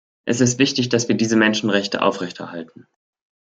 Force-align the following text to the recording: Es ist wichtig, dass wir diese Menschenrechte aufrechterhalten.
Es 0.25 0.41
ist 0.41 0.57
wichtig, 0.57 0.89
dass 0.89 1.09
wir 1.09 1.15
diese 1.15 1.35
Menschenrechte 1.35 2.01
aufrechterhalten. 2.01 2.87